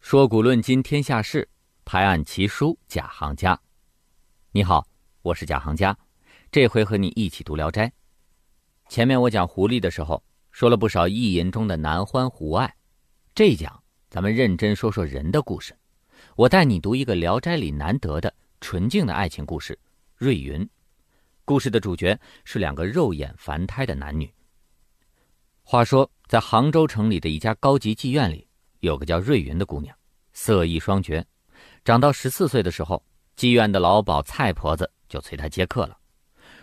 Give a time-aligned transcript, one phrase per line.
[0.00, 1.48] 说古论今天下事，
[1.84, 3.56] 拍案奇书贾行家。
[4.50, 4.84] 你好，
[5.22, 5.96] 我是贾行家，
[6.50, 7.86] 这回和你一起读《聊斋》。
[8.88, 12.74] 前面我讲狐狸的时候，说了不少意淫中的男欢狐爱。
[13.32, 15.72] 这一讲，咱们认真说说人的故事。
[16.34, 19.78] 我带你读一个《聊斋》里难得的纯净的爱情故事——
[20.18, 20.68] 瑞云。
[21.44, 24.28] 故事的主角是两个肉眼凡胎的男女。
[25.72, 28.44] 话说，在杭州城里的一家高级妓院里，
[28.80, 29.96] 有个叫瑞云的姑娘。
[30.32, 31.24] 色艺双绝，
[31.84, 33.00] 长到十四岁的时候，
[33.36, 35.96] 妓院的老鸨蔡婆子就催她接客了。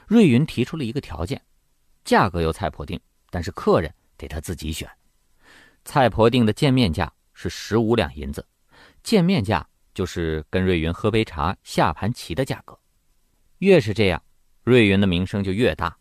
[0.08, 1.42] 瑞云提出了一个条件，
[2.04, 4.90] 价格由蔡婆定，但是客人得她自己选。
[5.86, 8.46] 蔡婆定的见面价是十五两银子，
[9.04, 12.78] 见面价就是跟瑞云喝杯茶、下盘棋的价格。
[13.60, 14.22] 越是这样，
[14.66, 15.98] 瑞云的名声就越大，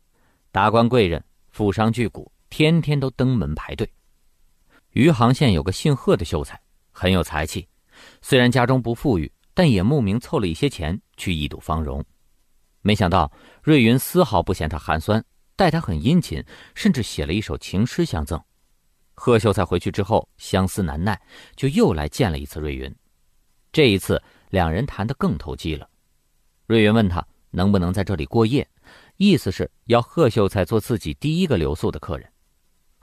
[0.51, 3.91] 达官贵人、富商巨贾天天都登门排队。
[4.91, 6.61] 余杭县有个姓贺的秀才。
[6.99, 7.69] 很有才气，
[8.23, 12.03] 虽然家中不富裕，但也慕名凑了一些钱去一睹芳容。
[12.81, 13.31] 没想到
[13.63, 15.23] 瑞云丝毫不嫌他寒酸，
[15.57, 16.43] 待他很殷勤，
[16.75, 18.43] 甚至写了一首情诗相赠。
[19.13, 21.21] 贺秀才回去之后相思难耐，
[21.55, 22.91] 就又来见了一次瑞云。
[23.71, 25.87] 这一次两人谈得更投机了。
[26.67, 28.67] 瑞云问他能不能在这里过夜，
[29.19, 32.33] 意思是要贺秀才做自己第一个留宿的客人。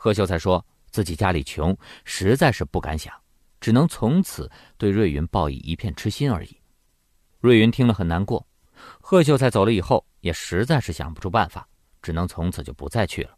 [0.03, 1.73] 贺秀才说自己家里穷，
[2.03, 3.13] 实在是不敢想。
[3.61, 6.59] 只能从此对瑞云报以一片痴心而已。
[7.39, 8.45] 瑞云听了很难过。
[8.99, 11.65] 贺秀才走了以后，也实在是想不出办法，
[12.01, 13.37] 只能从此就不再去了。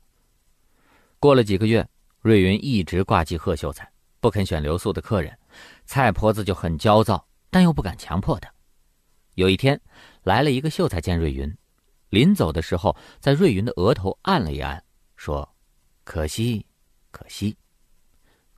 [1.19, 1.87] 过了几个月，
[2.19, 3.87] 瑞云一直挂记贺秀才，
[4.19, 5.37] 不肯选留宿的客人。
[5.85, 8.51] 蔡婆子就很焦躁，但又不敢强迫他。
[9.35, 9.79] 有一天，
[10.23, 11.55] 来了一个秀才见瑞云，
[12.09, 14.83] 临走的时候，在瑞云的额头按了一按，
[15.15, 15.47] 说
[16.05, 16.65] ：“可惜，
[17.11, 17.57] 可惜。”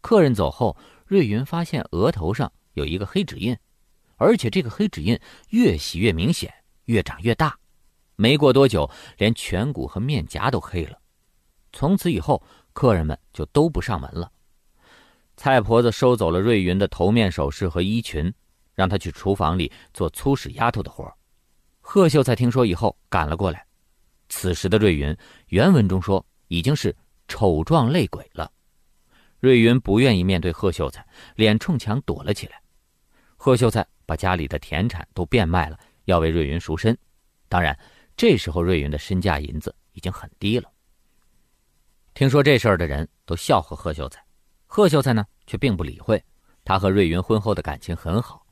[0.02, 0.78] 客人走后。
[1.10, 3.58] 瑞云发现额头上有一个黑指印，
[4.18, 5.18] 而且这个黑指印
[5.52, 7.58] 越洗越明显，越长越大。
[8.18, 11.00] 没过多久，连颧骨和面颊都黑了。
[11.72, 14.30] 从此以后，客人们就都不上门了。
[15.38, 18.34] 蔡婆子收走了瑞云的头面首饰和衣裙，
[18.76, 21.10] 让他去厨房里做粗使丫头的活。
[21.80, 23.66] 贺秀才听说以后赶了过来。
[24.28, 25.16] 此时的瑞云，
[25.48, 26.94] 原文中说已经是
[27.28, 28.52] 丑状累鬼了。
[29.40, 31.06] 瑞云不愿意面对贺秀才，
[31.36, 32.62] 脸冲墙躲了起来。
[33.36, 36.98] 贺秀才把家里的田产都变卖了，要为瑞云赎身。
[37.48, 37.78] 当然，
[38.16, 40.72] 这时候瑞云的身价银子已经很低了。
[42.16, 44.26] 听说这事儿的人都笑话贺秀才，
[44.66, 46.24] 贺秀才呢却并不理会。
[46.66, 48.46] 他和瑞云婚后的感情很好。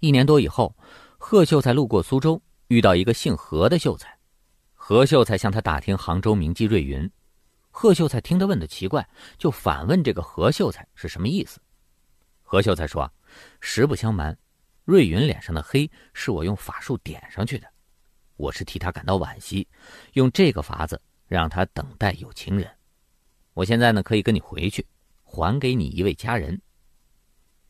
[0.00, 0.74] 一年多以后，
[1.18, 4.18] 贺秀才路过苏州，遇到一个姓何的秀才。
[4.72, 7.08] 何秀才向他打听杭州名妓瑞云。
[7.74, 9.04] 贺秀才听他问的奇怪，
[9.38, 11.58] 就反问这个何秀才是什么意思。
[12.42, 13.10] 何秀才说
[13.60, 14.38] ：“实不相瞒，
[14.84, 17.66] 瑞云脸上的黑是我用法术点上去的，
[18.36, 19.66] 我是替他感到惋惜，
[20.12, 22.70] 用这个法子让他等待有情人。
[23.54, 24.86] 我现在呢，可以跟你回去，
[25.24, 26.60] 还给你一位佳人。”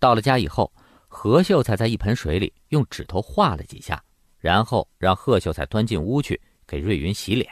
[0.01, 0.71] 到了家以后，
[1.07, 4.03] 何秀才在一盆水里用指头画了几下，
[4.39, 7.49] 然后让贺秀才端进屋去给瑞云洗脸。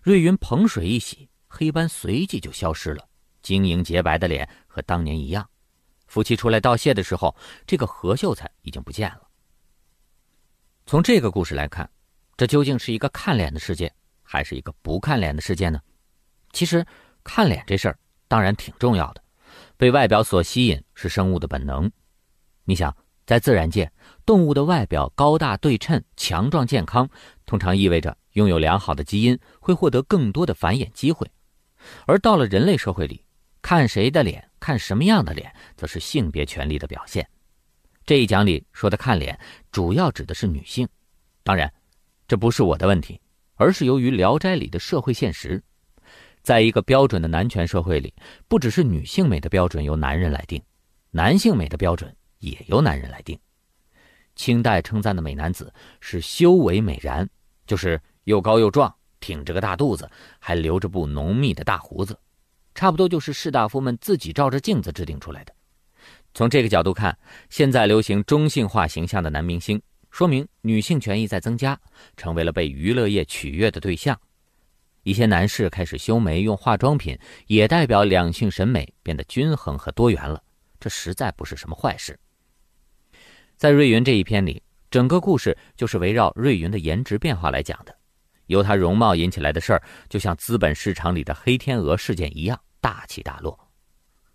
[0.00, 1.28] 瑞云捧水一洗。
[1.54, 3.06] 黑斑随即就消失了，
[3.42, 5.46] 晶莹洁白的脸和当年一样。
[6.06, 7.36] 夫妻出来道谢的时候，
[7.66, 9.28] 这个何秀才已经不见了。
[10.86, 11.88] 从这个故事来看，
[12.38, 13.92] 这究竟是一个看脸的世界，
[14.22, 15.78] 还是一个不看脸的世界呢？
[16.52, 16.84] 其实，
[17.22, 17.98] 看脸这事儿
[18.28, 19.22] 当然挺重要的，
[19.76, 21.90] 被外表所吸引是生物的本能。
[22.64, 22.96] 你想，
[23.26, 23.92] 在自然界，
[24.24, 27.06] 动物的外表高大对称、强壮健康，
[27.44, 31.30] 通常意味着拥有良好的基因，会获得更多的繁衍机会。
[32.06, 33.24] 而到了人类社会里，
[33.60, 37.28] 看谁的脸，看什么样的脸，则是性别权利的表现。
[38.04, 39.38] 这一讲里说的看脸，
[39.70, 40.88] 主要指的是女性。
[41.44, 41.72] 当然，
[42.26, 43.20] 这不是我的问题，
[43.54, 45.62] 而是由于《聊斋》里的社会现实。
[46.42, 48.12] 在一个标准的男权社会里，
[48.48, 50.60] 不只是女性美的标准由男人来定，
[51.12, 53.38] 男性美的标准也由男人来定。
[54.34, 57.28] 清代称赞的美男子是修为美然，
[57.66, 58.92] 就是又高又壮。
[59.22, 62.18] 挺着个大肚子，还留着不浓密的大胡子，
[62.74, 65.54] 差不多就是士大夫们自己照着镜子制定出来的。
[66.34, 67.16] 从这个角度看，
[67.48, 69.80] 现在流行中性化形象的男明星，
[70.10, 71.78] 说明女性权益在增加，
[72.16, 74.18] 成为了被娱乐业取悦的对象。
[75.04, 80.42] 一些男士开始修眉、用化妆品，也代表两性审美变得均衡和多元了。
[80.80, 82.18] 这实在不是什么坏事。
[83.56, 87.94] 在瑞云这一篇里，整个故事就是围绕瑞云的颜值变化来讲的。
[88.52, 93.58] 由她容貌引起来的事儿，就像资本市场里的黑天鹅事件一样大起大落。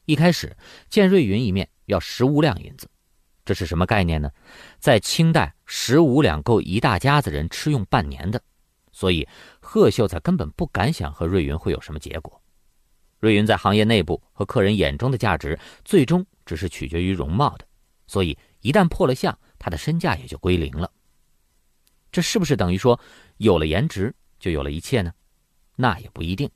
[0.06, 0.56] 一开始
[0.90, 2.90] 见瑞云一面要十五两银子，
[3.46, 4.30] 这是什么概念呢？
[4.80, 8.42] 在清代，十五两够一大家子人吃用半年的，
[8.92, 9.28] 所以
[9.60, 12.42] 贺秀才根本不敢想和瑞云会有什么结果。
[13.20, 17.66] 瑞云在行业内部和客人眼中的价值，最终只是取决于容貌的，
[18.08, 20.90] 所以一旦破了相，他的身价也就归零了。
[22.12, 23.00] 这是不是等于说
[23.38, 25.12] 有了颜值就有了一切呢？
[25.76, 26.50] 那也不一定。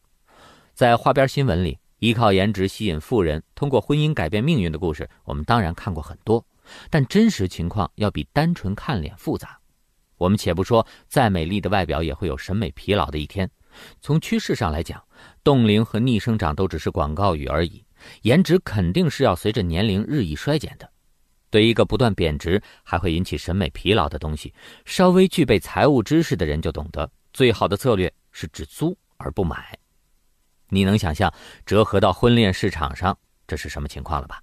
[0.73, 6.43] 在花边新闻里，依靠颜值吸引富人，通过婚姻改变命运的故事，我们当然看过很多，
[6.89, 9.59] 但真实情况要比单纯看脸复杂。
[10.17, 13.49] 我们且不说再美丽的外表也会有审美疲劳的一天，
[14.01, 15.03] 从趋势上来讲。
[15.43, 17.85] 冻龄和逆生长都只是广告语而已，
[18.23, 20.90] 颜值肯定是要随着年龄日益衰减的。
[21.51, 24.51] 对一个不断贬值还会引起审美疲劳的东西，
[24.85, 29.77] 稍微具备财务知识的人就懂得，最好的策略是只租而不买。
[30.69, 31.31] 你能想象
[31.65, 33.15] 折合到婚恋市场上
[33.45, 34.41] 这是什么情况了吧？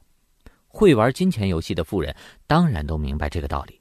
[0.66, 2.14] 会玩金钱游戏的富人
[2.46, 3.80] 当然都明白这个道理，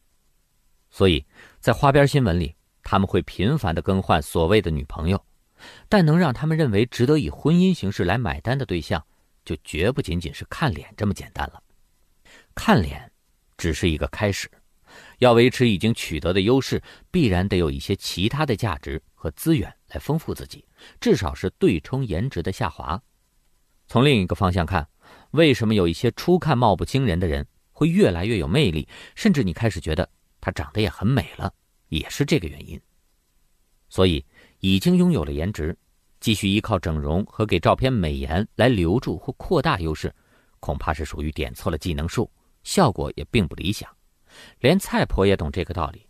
[0.90, 1.24] 所以
[1.60, 5.22] 在花边新闻里，他们会频繁的更换所谓的女朋友。
[5.90, 9.04] 但能让他们认为值得以婚姻形式来买单的对象，
[9.44, 11.62] 就绝不仅仅是看脸这么简单了。
[12.54, 13.12] 看脸
[13.58, 14.50] 只是一个开始，
[15.20, 16.82] 要维持已经取得的优势，
[17.12, 20.64] 必然得有一些其他的价值和资源来丰富自己，
[21.00, 23.02] 至少是对冲颜值的下滑。
[23.88, 24.88] 从另一个方向看，
[25.32, 30.10] 为什么有一些初看貌不惊人的人会越来越有魅力，甚至你开始觉得
[30.40, 31.54] 他长得也很美了，
[31.90, 32.80] 也是这个原因。
[33.90, 34.24] 所以。
[34.60, 35.78] 已经拥有了颜值，
[36.20, 40.12] 继续依靠整容和给照片美颜来留住或扩大优势，
[40.60, 42.28] 恐怕是属于点错了技能树，
[42.68, 43.90] 效果也并不理想。
[44.60, 46.06] 连蔡婆也懂这个道理。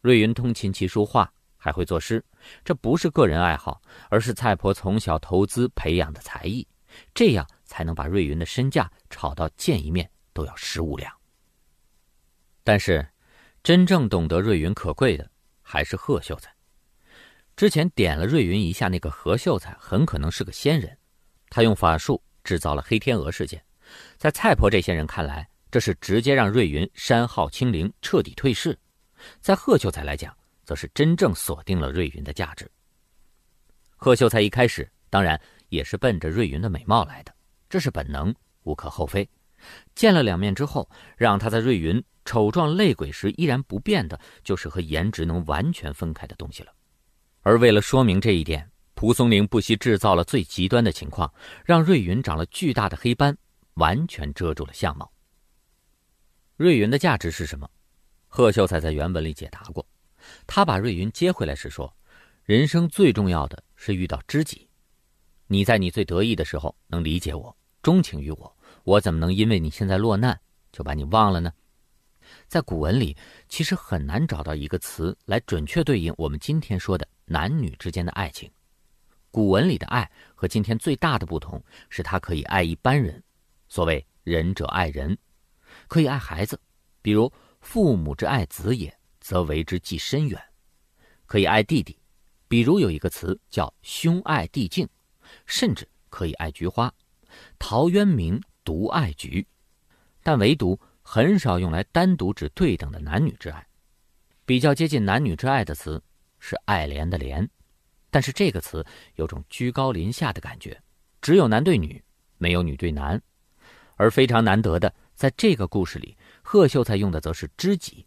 [0.00, 2.24] 瑞云通琴棋书画，还会作诗，
[2.64, 6.66] 这不是个人爱好，而是蔡婆从小投资培养的才艺，
[7.12, 11.12] 这样才能把瑞云的身价炒到见一面都要十五两。
[12.62, 13.06] 但是，
[13.62, 16.50] 真正懂得瑞云可贵的，还是贺秀才。
[17.56, 20.96] 之前点了瑞云一下，那个何秀才很可能是个仙人，
[21.50, 23.62] 他用法术制造了黑天鹅事件，
[24.16, 28.72] 在蔡婆这些人看来，这是直接让瑞云山号清零，彻底退市；
[29.40, 30.32] 在贺秀才来讲，
[30.62, 32.70] 则是真正锁定了瑞云的价值。
[33.96, 35.40] 贺秀才一开始当然
[35.70, 37.34] 也是奔着瑞云的美貌来的，
[37.68, 38.32] 这是本能，
[38.62, 39.28] 无可厚非。
[39.96, 46.72] 见了两面之后，让他在瑞云丑状泪鬼时依然不变的，就是和颜值能完全分开的东西了。
[47.42, 51.34] 而为了说明这一点，蒲松龄不惜制造了最极端的情况，
[51.64, 53.36] 让瑞云长了巨大的黑斑，
[53.74, 55.10] 完全遮住了相貌。
[56.56, 57.68] 瑞云的价值是什么？
[58.28, 59.84] 贺秀才在原文里解答过，
[60.46, 61.92] 他把瑞云接回来时说
[62.44, 64.68] ：“人生最重要的是遇到知己，
[65.48, 70.40] 你在你最得意的时候能理解我，钟情于我，我怎么能因为你现在落难
[70.70, 71.52] 就把你忘了呢？”
[72.48, 73.16] 在古文里，
[73.48, 77.06] 其实很难找到一个词来准确对应我们今天说的。
[77.26, 78.50] 男女之间的爱情，
[79.30, 83.22] 古文里的爱和今天最大的不同是，它可以爱一般人，
[83.66, 85.16] 所谓仁者爱人，
[85.88, 86.60] 可以爱孩子，
[87.02, 90.38] 比如父母之爱子也，则为之计深远；
[91.26, 91.98] 可以爱弟弟，
[92.48, 94.88] 比如有一个词叫兄爱弟敬，
[95.46, 96.92] 甚至可以爱菊花，
[97.58, 99.46] 陶渊明独爱菊，
[100.22, 103.66] 但唯独很少用来单独指对等的男女之爱，
[104.44, 106.02] 比较接近男女之爱的词。
[106.46, 107.48] 是爱怜的怜，
[108.10, 110.78] 但是这个词有种居高临下的感觉，
[111.22, 112.04] 只有男对女，
[112.36, 113.18] 没有女对男，
[113.96, 118.06] 而非常难得的，在这个故事里，贺秀才用的则是知己。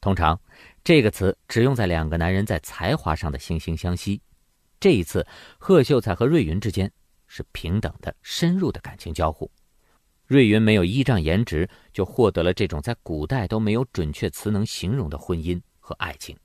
[0.00, 0.40] 通常，
[0.84, 4.20] 这个词只用在两个男人在才华上的惺惺相惜。
[4.78, 5.26] 这一次，
[5.58, 6.90] 贺秀才和瑞云之间
[7.26, 9.50] 是平等的、深入的感情交互。
[10.26, 16.36] 瑞云没有依仗颜值就获得了这种在古代都没有准确词能形容的婚姻和爱情。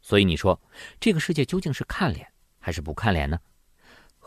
[0.00, 0.58] 所以你说，
[1.00, 2.26] 这个世界究竟是看脸
[2.60, 3.38] 还是不看脸呢？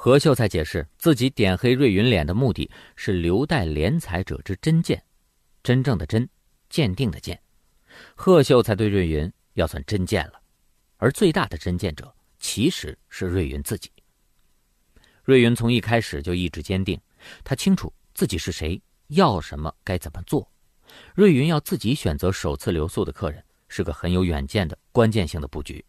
[0.02, 5.04] 何秀才解释自己点黑瑞云脸的目的是留待怜才者之真鉴，
[5.62, 6.30] 真正的真，
[6.70, 7.38] 鉴定的鉴。
[8.16, 10.40] 贺秀才对瑞云要算真鉴了，
[10.96, 13.92] 而最大的真鉴者其实是瑞云自己。
[15.26, 16.98] 瑞云从一开始就意志坚定，
[17.44, 20.50] 他清楚自己是谁，要什么，该怎么做。
[21.14, 23.44] 瑞云要自己选择首次留宿的客人。
[23.68, 25.84] 是个很有远见的关键性的布局。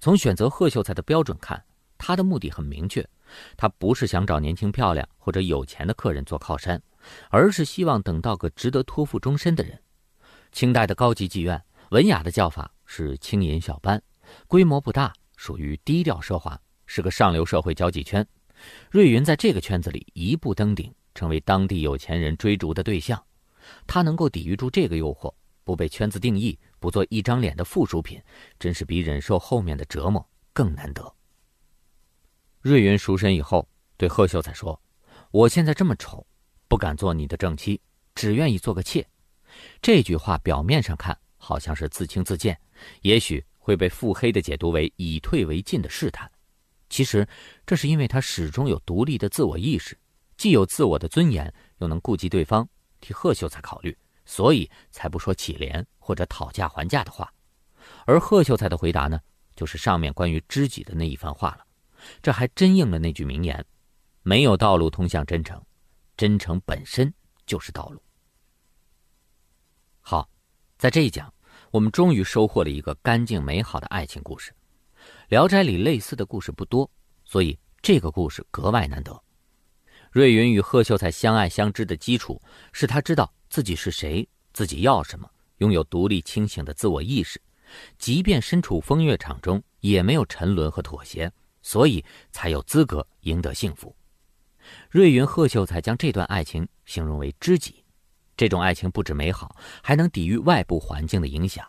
[0.00, 1.62] 从选择贺秀才的标准看，
[1.98, 3.06] 他的目的很明确，
[3.56, 6.80] 他不是想找年轻漂亮或者有钱的客人做靠山，
[7.30, 9.80] 而是希望等到个值得托付终身的人。
[10.52, 14.02] 清代的高级妓院，文雅的叫法是轻银小班，
[14.46, 18.26] 规模不大，属于低调奢华，是个上流社会交际圈。
[18.90, 23.22] 瑞云在这个圈子里一步登顶，成为当地有钱人追逐的对象。
[23.86, 28.18] 他能够抵御住这个诱惑，不被圈子定义，不做一张脸的附属品，
[28.58, 31.14] 真是比忍受后面的折磨更难得。
[32.68, 34.82] 瑞云赎身以后，对贺秀才说
[35.30, 36.26] ：“我现在这么丑，
[36.66, 37.80] 不敢做你的正妻，
[38.12, 39.06] 只愿意做个妾。”
[39.80, 42.60] 这句话表面上看好像是自轻自贱，
[43.02, 46.28] 也许会被腹黑的解读为以退为进的试探。
[46.90, 47.24] 其实，
[47.64, 49.96] 这是因为他始终有独立的自我意识，
[50.36, 52.68] 既有自我的尊严，又能顾及对方，
[53.00, 57.32] 替贺秀才考虑，所以才不说乞怜或者讨价还价的话。
[58.06, 59.20] 而贺秀才的回答呢，
[59.54, 61.65] 就是上面关于知己的那一番话了。
[62.22, 63.64] 这还真应了那句名言：
[64.22, 65.62] 没有道路通向真诚，
[66.16, 67.12] 真诚本身
[67.46, 68.02] 就是道路。
[70.00, 70.28] 好，
[70.78, 71.32] 在这一讲，
[71.70, 74.52] 我们终于收获了一个干净美好的爱情故事。
[75.28, 76.90] 《聊斋》里类似的故事不多，
[77.24, 79.22] 所以这个故事格外难得。
[80.10, 82.40] 瑞云与贺秀才相爱相知的基础
[82.72, 87.40] 是他知道自己是谁，自己要什么，拥有独立清醒的自我意识，
[87.98, 91.30] 即便身处风月场中，也没有沉沦和妥协，
[91.66, 93.92] 所以才有资格赢得幸福。
[94.88, 97.82] 瑞云贺秀才将这段爱情形容为知己，
[98.36, 101.66] 这种爱情不止美好，还能抵御外部环境的影响。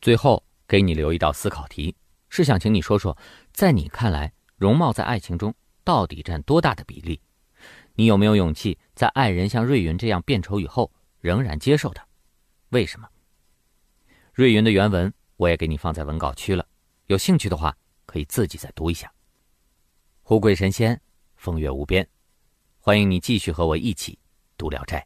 [0.00, 1.94] 最后给你留一道思考题。
[2.28, 3.16] 是想请你说说，
[3.52, 5.54] 在你看来，容貌在爱情中
[5.84, 7.20] 到底占多大的比例？
[7.94, 12.04] 你有没有勇气在爱人像瑞云这样变丑以后，仍然接受他？
[12.70, 13.08] 为什么？
[14.32, 16.66] 瑞云的原文我也给你放在文稿区了，
[17.06, 19.12] 有兴趣的话可以自己再读一下。
[20.24, 21.00] 富贵神仙，
[21.36, 22.08] 风月无边，
[22.78, 24.18] 欢迎你继续和我一起
[24.56, 25.00] 读《聊斋》。